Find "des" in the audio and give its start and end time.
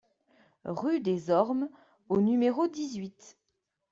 0.99-1.29